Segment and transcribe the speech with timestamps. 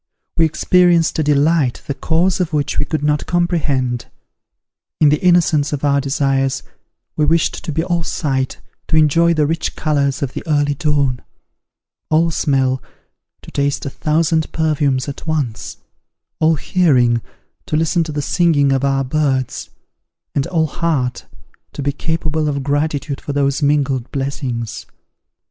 [0.35, 4.07] We experienced a delight, the cause of which we could not comprehend.
[4.99, 6.63] In the innocence of our desires,
[7.15, 11.21] we wished to be all sight, to enjoy the rich colours of the early dawn;
[12.09, 12.81] all smell,
[13.43, 15.77] to taste a thousand perfumes at once;
[16.39, 17.21] all hearing,
[17.67, 19.69] to listen to the singing of our birds;
[20.33, 21.27] and all heart,
[21.73, 24.87] to be capable of gratitude for those mingled blessings.